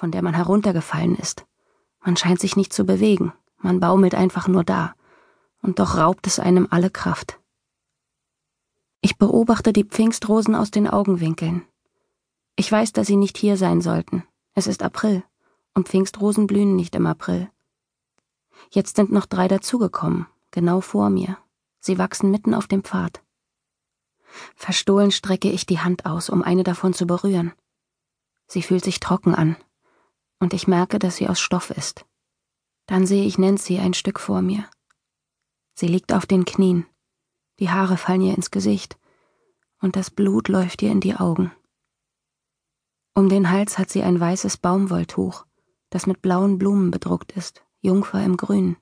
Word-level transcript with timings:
von 0.00 0.10
der 0.10 0.22
man 0.22 0.32
heruntergefallen 0.32 1.14
ist. 1.14 1.44
Man 2.02 2.16
scheint 2.16 2.40
sich 2.40 2.56
nicht 2.56 2.72
zu 2.72 2.86
bewegen, 2.86 3.34
man 3.58 3.80
baumelt 3.80 4.14
einfach 4.14 4.48
nur 4.48 4.64
da, 4.64 4.94
und 5.60 5.78
doch 5.78 5.98
raubt 5.98 6.26
es 6.26 6.38
einem 6.38 6.66
alle 6.70 6.88
Kraft. 6.88 7.38
Ich 9.02 9.18
beobachte 9.18 9.74
die 9.74 9.84
Pfingstrosen 9.84 10.54
aus 10.54 10.70
den 10.70 10.88
Augenwinkeln. 10.88 11.66
Ich 12.56 12.72
weiß, 12.72 12.94
dass 12.94 13.08
sie 13.08 13.16
nicht 13.16 13.36
hier 13.36 13.58
sein 13.58 13.82
sollten. 13.82 14.24
Es 14.54 14.66
ist 14.66 14.82
April, 14.82 15.22
und 15.74 15.88
Pfingstrosen 15.88 16.46
blühen 16.46 16.76
nicht 16.76 16.94
im 16.94 17.04
April. 17.04 17.50
Jetzt 18.70 18.96
sind 18.96 19.12
noch 19.12 19.26
drei 19.26 19.48
dazugekommen, 19.48 20.26
genau 20.50 20.80
vor 20.80 21.10
mir. 21.10 21.36
Sie 21.78 21.98
wachsen 21.98 22.30
mitten 22.30 22.54
auf 22.54 22.66
dem 22.66 22.84
Pfad. 22.84 23.22
Verstohlen 24.56 25.10
strecke 25.10 25.50
ich 25.50 25.66
die 25.66 25.80
Hand 25.80 26.06
aus, 26.06 26.30
um 26.30 26.42
eine 26.42 26.62
davon 26.62 26.94
zu 26.94 27.06
berühren. 27.06 27.52
Sie 28.46 28.62
fühlt 28.62 28.84
sich 28.84 28.98
trocken 28.98 29.34
an, 29.34 29.56
und 30.40 30.52
ich 30.54 30.66
merke, 30.66 30.98
dass 30.98 31.16
sie 31.16 31.28
aus 31.28 31.38
Stoff 31.38 31.70
ist. 31.70 32.04
Dann 32.86 33.06
sehe 33.06 33.24
ich 33.24 33.38
Nancy 33.38 33.78
ein 33.78 33.94
Stück 33.94 34.18
vor 34.18 34.42
mir. 34.42 34.68
Sie 35.74 35.86
liegt 35.86 36.12
auf 36.12 36.26
den 36.26 36.44
Knien, 36.44 36.86
die 37.60 37.70
Haare 37.70 37.96
fallen 37.96 38.22
ihr 38.22 38.34
ins 38.34 38.50
Gesicht, 38.50 38.98
und 39.80 39.94
das 39.94 40.10
Blut 40.10 40.48
läuft 40.48 40.82
ihr 40.82 40.90
in 40.90 41.00
die 41.00 41.14
Augen. 41.14 41.52
Um 43.14 43.28
den 43.28 43.50
Hals 43.50 43.78
hat 43.78 43.90
sie 43.90 44.02
ein 44.02 44.18
weißes 44.18 44.56
Baumwolltuch, 44.56 45.44
das 45.90 46.06
mit 46.06 46.22
blauen 46.22 46.58
Blumen 46.58 46.90
bedruckt 46.90 47.32
ist, 47.32 47.62
Jungfer 47.80 48.24
im 48.24 48.36
Grün. 48.36 48.76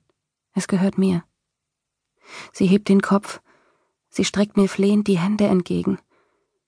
Es 0.53 0.67
gehört 0.67 0.97
mir. 0.97 1.23
Sie 2.53 2.67
hebt 2.67 2.89
den 2.89 3.01
Kopf, 3.01 3.41
sie 4.09 4.25
streckt 4.25 4.55
mir 4.55 4.69
flehend 4.69 5.07
die 5.07 5.19
Hände 5.19 5.47
entgegen. 5.47 5.99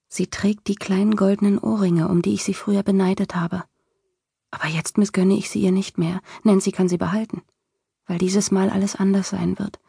Sie 0.08 0.27
trägt 0.27 0.68
die 0.68 0.76
kleinen 0.76 1.16
goldenen 1.16 1.60
Ohrringe, 1.60 2.10
um 2.10 2.21
die 2.21 2.34
ich 2.34 2.44
sie 2.44 2.54
früher 2.54 2.84
beneidet 2.84 3.35
habe. 3.35 3.63
Aber 4.52 4.68
jetzt 4.68 4.98
missgönne 4.98 5.36
ich 5.36 5.50
sie 5.50 5.62
ihr 5.62 5.72
nicht 5.72 5.98
mehr. 5.98 6.22
Nancy 6.44 6.72
kann 6.72 6.90
sie 6.90 6.98
behalten, 6.98 7.41
weil 8.05 8.18
dieses 8.18 8.52
Mal 8.52 8.70
alles 8.70 8.96
anders 8.96 9.30
sein 9.30 9.58
wird. 9.58 9.80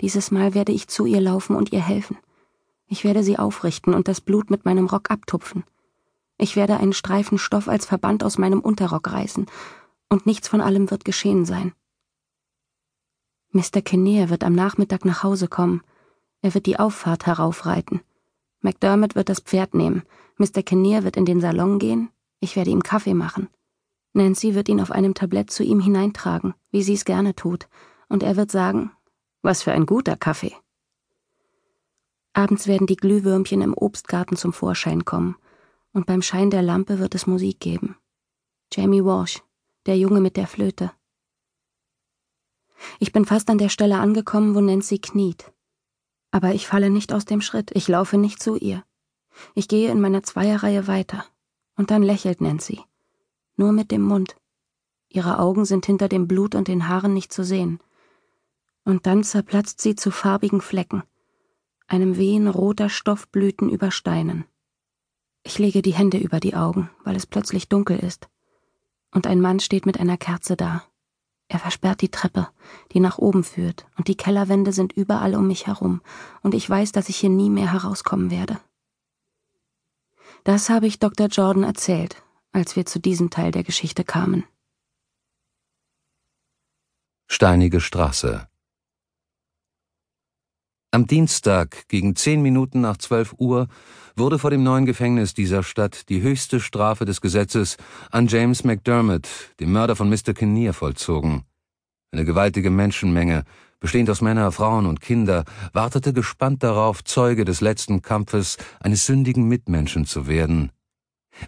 Dieses 0.00 0.30
Mal 0.30 0.54
werde 0.54 0.72
ich 0.72 0.88
zu 0.88 1.06
ihr 1.06 1.20
laufen 1.20 1.54
und 1.56 1.72
ihr 1.72 1.80
helfen. 1.80 2.18
Ich 2.86 3.04
werde 3.04 3.22
sie 3.22 3.38
aufrichten 3.38 3.94
und 3.94 4.08
das 4.08 4.20
Blut 4.20 4.50
mit 4.50 4.64
meinem 4.64 4.86
Rock 4.86 5.10
abtupfen. 5.10 5.64
Ich 6.38 6.56
werde 6.56 6.78
einen 6.78 6.92
Streifen 6.92 7.38
Stoff 7.38 7.68
als 7.68 7.86
Verband 7.86 8.24
aus 8.24 8.38
meinem 8.38 8.60
Unterrock 8.60 9.12
reißen, 9.12 9.46
und 10.08 10.26
nichts 10.26 10.48
von 10.48 10.60
allem 10.60 10.90
wird 10.90 11.04
geschehen 11.04 11.44
sein. 11.44 11.72
Mr. 13.52 13.82
Kinnear 13.82 14.28
wird 14.28 14.42
am 14.42 14.54
Nachmittag 14.54 15.04
nach 15.04 15.22
Hause 15.22 15.48
kommen. 15.48 15.82
Er 16.40 16.54
wird 16.54 16.66
die 16.66 16.78
Auffahrt 16.78 17.26
heraufreiten. 17.26 18.00
McDermott 18.60 19.14
wird 19.14 19.28
das 19.28 19.40
Pferd 19.40 19.74
nehmen. 19.74 20.02
Mr. 20.38 20.62
Kinnear 20.62 21.04
wird 21.04 21.16
in 21.16 21.26
den 21.26 21.40
Salon 21.40 21.78
gehen. 21.78 22.10
Ich 22.40 22.56
werde 22.56 22.70
ihm 22.70 22.82
Kaffee 22.82 23.14
machen. 23.14 23.48
Nancy 24.12 24.54
wird 24.54 24.68
ihn 24.68 24.80
auf 24.80 24.90
einem 24.90 25.14
Tablett 25.14 25.50
zu 25.50 25.62
ihm 25.62 25.80
hineintragen, 25.80 26.54
wie 26.70 26.82
sie 26.82 26.94
es 26.94 27.04
gerne 27.04 27.34
tut, 27.34 27.68
und 28.08 28.22
er 28.22 28.36
wird 28.36 28.50
sagen, 28.50 28.90
was 29.42 29.62
für 29.62 29.72
ein 29.72 29.86
guter 29.86 30.16
Kaffee. 30.16 30.54
Abends 32.32 32.66
werden 32.66 32.86
die 32.86 32.96
Glühwürmchen 32.96 33.62
im 33.62 33.74
Obstgarten 33.74 34.36
zum 34.36 34.52
Vorschein 34.52 35.04
kommen, 35.04 35.36
und 35.92 36.06
beim 36.06 36.22
Schein 36.22 36.50
der 36.50 36.62
Lampe 36.62 36.98
wird 36.98 37.14
es 37.14 37.26
Musik 37.26 37.60
geben. 37.60 37.96
Jamie 38.72 39.04
Walsh, 39.04 39.42
der 39.86 39.98
Junge 39.98 40.20
mit 40.20 40.36
der 40.36 40.46
Flöte. 40.46 40.92
Ich 42.98 43.12
bin 43.12 43.24
fast 43.24 43.50
an 43.50 43.58
der 43.58 43.68
Stelle 43.68 43.98
angekommen, 43.98 44.54
wo 44.54 44.60
Nancy 44.60 44.98
kniet. 44.98 45.52
Aber 46.30 46.54
ich 46.54 46.66
falle 46.66 46.90
nicht 46.90 47.12
aus 47.12 47.24
dem 47.24 47.40
Schritt, 47.40 47.70
ich 47.74 47.88
laufe 47.88 48.16
nicht 48.16 48.42
zu 48.42 48.56
ihr. 48.56 48.84
Ich 49.54 49.68
gehe 49.68 49.90
in 49.90 50.00
meiner 50.00 50.22
Zweierreihe 50.22 50.86
weiter, 50.86 51.24
und 51.76 51.90
dann 51.90 52.02
lächelt 52.02 52.40
Nancy. 52.40 52.80
Nur 53.60 53.72
mit 53.72 53.90
dem 53.90 54.00
Mund. 54.00 54.36
Ihre 55.10 55.38
Augen 55.38 55.66
sind 55.66 55.84
hinter 55.84 56.08
dem 56.08 56.26
Blut 56.26 56.54
und 56.54 56.66
den 56.66 56.88
Haaren 56.88 57.12
nicht 57.12 57.30
zu 57.30 57.44
sehen 57.44 57.78
und 58.86 59.04
dann 59.04 59.22
zerplatzt 59.22 59.82
sie 59.82 59.94
zu 59.94 60.10
farbigen 60.10 60.62
Flecken, 60.62 61.02
einem 61.86 62.16
Wehen 62.16 62.48
roter 62.48 62.88
Stoffblüten 62.88 63.68
über 63.68 63.90
Steinen. 63.90 64.46
Ich 65.42 65.58
lege 65.58 65.82
die 65.82 65.92
Hände 65.92 66.16
über 66.16 66.40
die 66.40 66.54
Augen, 66.54 66.88
weil 67.04 67.16
es 67.16 67.26
plötzlich 67.26 67.68
dunkel 67.68 67.98
ist, 67.98 68.30
und 69.10 69.26
ein 69.26 69.42
Mann 69.42 69.60
steht 69.60 69.84
mit 69.84 70.00
einer 70.00 70.16
Kerze 70.16 70.56
da. 70.56 70.82
Er 71.48 71.58
versperrt 71.58 72.00
die 72.00 72.10
Treppe, 72.10 72.48
die 72.92 73.00
nach 73.00 73.18
oben 73.18 73.44
führt, 73.44 73.86
und 73.98 74.08
die 74.08 74.16
Kellerwände 74.16 74.72
sind 74.72 74.94
überall 74.94 75.34
um 75.34 75.46
mich 75.46 75.66
herum, 75.66 76.00
und 76.42 76.54
ich 76.54 76.70
weiß, 76.70 76.92
dass 76.92 77.10
ich 77.10 77.18
hier 77.18 77.28
nie 77.28 77.50
mehr 77.50 77.70
herauskommen 77.70 78.30
werde. 78.30 78.58
Das 80.44 80.70
habe 80.70 80.86
ich 80.86 80.98
Dr. 80.98 81.26
Jordan 81.26 81.64
erzählt, 81.64 82.22
als 82.52 82.76
wir 82.76 82.86
zu 82.86 83.00
diesem 83.00 83.30
Teil 83.30 83.50
der 83.50 83.62
Geschichte 83.62 84.04
kamen. 84.04 84.44
Steinige 87.28 87.80
Straße 87.80 88.50
am 90.92 91.06
Dienstag 91.06 91.86
gegen 91.86 92.16
zehn 92.16 92.42
Minuten 92.42 92.80
nach 92.80 92.96
zwölf 92.96 93.32
Uhr 93.38 93.68
wurde 94.16 94.40
vor 94.40 94.50
dem 94.50 94.64
neuen 94.64 94.86
Gefängnis 94.86 95.34
dieser 95.34 95.62
Stadt 95.62 96.08
die 96.08 96.20
höchste 96.20 96.58
Strafe 96.58 97.04
des 97.04 97.20
Gesetzes 97.20 97.76
an 98.10 98.26
James 98.26 98.64
McDermott, 98.64 99.28
dem 99.60 99.70
Mörder 99.70 99.94
von 99.94 100.10
Mr. 100.10 100.34
Kinnear, 100.34 100.72
vollzogen. 100.72 101.44
Eine 102.10 102.24
gewaltige 102.24 102.70
Menschenmenge, 102.70 103.44
bestehend 103.78 104.10
aus 104.10 104.20
Männern, 104.20 104.50
Frauen 104.50 104.86
und 104.86 105.00
Kinder, 105.00 105.44
wartete 105.72 106.12
gespannt 106.12 106.64
darauf, 106.64 107.04
Zeuge 107.04 107.44
des 107.44 107.60
letzten 107.60 108.02
Kampfes 108.02 108.56
eines 108.80 109.06
sündigen 109.06 109.46
Mitmenschen 109.46 110.06
zu 110.06 110.26
werden. 110.26 110.72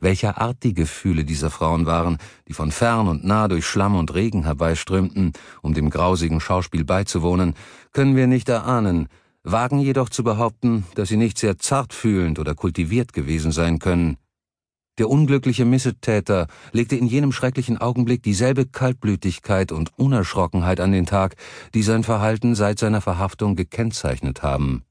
Welcher 0.01 0.41
Art 0.41 0.63
die 0.63 0.75
Gefühle 0.75 1.25
dieser 1.25 1.51
Frauen 1.51 1.87
waren, 1.87 2.19
die 2.49 2.53
von 2.53 2.71
fern 2.71 3.09
und 3.09 3.25
nah 3.25 3.49
durch 3.49 3.67
Schlamm 3.67 3.97
und 3.97 4.15
Regen 4.15 4.45
herbeiströmten, 4.45 5.33
um 5.63 5.75
dem 5.75 5.91
grausigen 5.91 6.41
Schauspiel 6.41 6.85
beizuwohnen, 6.85 7.55
können 7.93 8.17
wir 8.17 8.27
nicht 8.27 8.49
erahnen, 8.49 9.09
wagen 9.45 9.81
jedoch 9.81 10.09
zu 10.09 10.25
behaupten, 10.25 10.85
dass 10.95 11.09
sie 11.09 11.17
nicht 11.17 11.39
sehr 11.39 11.59
zartfühlend 11.59 12.39
oder 12.39 12.55
kultiviert 12.55 13.13
gewesen 13.13 13.53
sein 13.53 13.79
können. 13.79 14.17
Der 14.99 15.09
unglückliche 15.09 15.65
Missetäter 15.65 16.49
legte 16.73 16.97
in 16.97 17.07
jenem 17.07 17.33
schrecklichen 17.33 17.79
Augenblick 17.79 18.23
dieselbe 18.23 18.67
Kaltblütigkeit 18.67 19.73
und 19.73 19.91
Unerschrockenheit 19.99 20.81
an 20.81 20.93
den 20.93 21.07
Tag, 21.07 21.37
die 21.73 21.83
sein 21.83 22.05
Verhalten 22.05 22.55
seit 22.55 22.79
seiner 22.79 23.01
Verhaftung 23.01 23.57
gekennzeichnet 23.57 24.43
haben. 24.43 24.85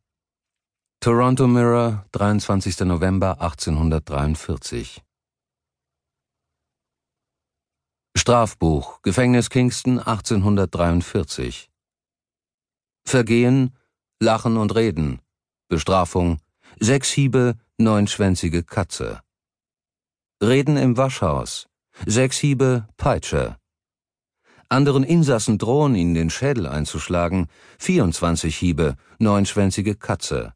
Toronto 1.04 1.48
Mirror, 1.48 2.06
23. 2.12 2.82
November 2.82 3.42
1843 3.42 5.02
Strafbuch 8.16 9.02
Gefängnis 9.02 9.50
Kingston 9.50 9.98
1843 9.98 11.72
Vergehen 13.04 13.76
Lachen 14.20 14.58
und 14.58 14.76
Reden. 14.76 15.22
Bestrafung 15.70 16.40
sechs 16.80 17.10
Hiebe, 17.10 17.56
neunschwänzige 17.80 18.62
Katze. 18.62 19.22
Reden 20.40 20.78
im 20.78 20.98
Waschhaus. 20.98 21.68
Sechs 22.06 22.38
Hiebe, 22.38 22.88
Peitsche. 22.98 23.58
Anderen 24.70 25.04
Insassen 25.04 25.58
drohen, 25.58 25.96
ihnen 25.96 26.14
den 26.14 26.30
Schädel 26.30 26.68
einzuschlagen. 26.68 27.48
24 27.80 28.56
Hiebe, 28.56 28.98
neunschwänzige 29.18 29.96
Katze. 29.96 30.54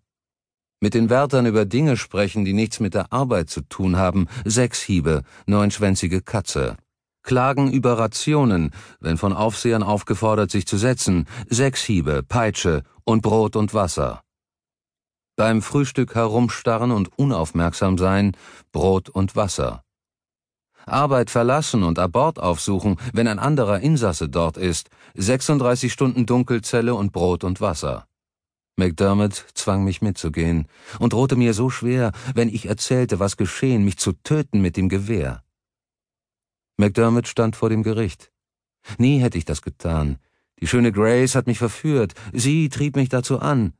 Mit 0.81 0.93
den 0.93 1.09
Wärtern 1.09 1.45
über 1.45 1.65
Dinge 1.65 1.97
sprechen, 1.97 2.43
die 2.45 2.53
nichts 2.53 2.79
mit 2.79 2.93
der 2.93 3.11
Arbeit 3.11 3.49
zu 3.49 3.61
tun 3.61 3.95
haben. 3.95 4.27
Sechs 4.43 4.81
Hiebe, 4.81 5.23
neunschwänzige 5.45 6.21
Katze. 6.21 6.77
Klagen 7.23 7.71
über 7.71 7.97
Rationen, 7.97 8.71
wenn 8.99 9.17
von 9.17 9.33
Aufsehern 9.33 9.83
aufgefordert, 9.83 10.51
sich 10.51 10.67
zu 10.67 10.77
setzen. 10.77 11.27
Sechs 11.49 11.83
Hiebe, 11.83 12.23
Peitsche 12.23 12.83
und 13.03 13.21
Brot 13.21 13.55
und 13.55 13.73
Wasser. 13.73 14.21
Beim 15.37 15.61
Frühstück 15.61 16.15
herumstarren 16.15 16.91
und 16.91 17.17
unaufmerksam 17.17 17.97
sein, 17.97 18.37
Brot 18.71 19.09
und 19.09 19.35
Wasser. 19.35 19.81
Arbeit 20.85 21.31
verlassen 21.31 21.83
und 21.83 21.99
Abort 21.99 22.39
aufsuchen, 22.39 22.97
wenn 23.11 23.27
ein 23.27 23.39
anderer 23.39 23.79
Insasse 23.79 24.29
dort 24.29 24.57
ist, 24.57 24.89
36 25.15 25.91
Stunden 25.91 26.25
Dunkelzelle 26.25 26.93
und 26.93 27.11
Brot 27.11 27.43
und 27.43 27.59
Wasser. 27.59 28.05
McDermott 28.77 29.45
zwang 29.53 29.83
mich 29.83 30.01
mitzugehen 30.01 30.67
und 30.99 31.13
drohte 31.13 31.35
mir 31.35 31.53
so 31.53 31.69
schwer, 31.69 32.11
wenn 32.33 32.49
ich 32.49 32.65
erzählte, 32.65 33.19
was 33.19 33.37
geschehen, 33.37 33.85
mich 33.85 33.97
zu 33.97 34.11
töten 34.11 34.61
mit 34.61 34.75
dem 34.75 34.89
Gewehr. 34.89 35.43
McDermott 36.77 37.27
stand 37.27 37.55
vor 37.55 37.69
dem 37.69 37.83
Gericht. 37.83 38.31
Nie 38.97 39.19
hätte 39.19 39.37
ich 39.37 39.45
das 39.45 39.61
getan, 39.61 40.19
die 40.59 40.67
schöne 40.67 40.91
Grace 40.91 41.35
hat 41.35 41.47
mich 41.47 41.57
verführt, 41.57 42.13
sie 42.33 42.69
trieb 42.69 42.95
mich 42.95 43.09
dazu 43.09 43.39
an. 43.39 43.73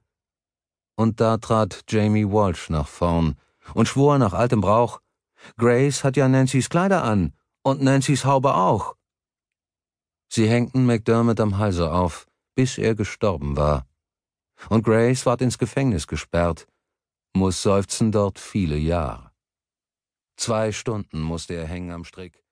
Und 0.95 1.19
da 1.19 1.38
trat 1.38 1.83
Jamie 1.89 2.25
Walsh 2.25 2.69
nach 2.69 2.88
vorn 2.88 3.36
und 3.74 3.88
schwor 3.88 4.18
nach 4.18 4.33
altem 4.33 4.62
Brauch, 4.62 5.01
Grace 5.57 6.03
hat 6.03 6.18
ja 6.18 6.27
Nancy's 6.27 6.69
Kleider 6.69 7.03
an 7.03 7.33
und 7.63 7.81
Nancy's 7.81 8.25
Haube 8.25 8.56
auch. 8.56 8.95
Sie 10.30 10.50
hängten 10.50 10.86
McDermott 10.86 11.39
am 11.39 11.57
Halse 11.57 11.91
auf, 11.91 12.27
bis 12.56 12.77
er 12.77 12.95
gestorben 12.95 13.57
war. 13.57 13.86
Und 14.69 14.83
Grace 14.83 15.25
ward 15.25 15.41
ins 15.41 15.57
Gefängnis 15.57 16.07
gesperrt, 16.07 16.67
muss 17.35 17.61
seufzen 17.61 18.11
dort 18.11 18.39
viele 18.39 18.77
Jahre. 18.77 19.31
Zwei 20.37 20.71
Stunden 20.71 21.21
musste 21.21 21.53
er 21.55 21.67
hängen 21.67 21.91
am 21.91 22.05
Strick. 22.05 22.44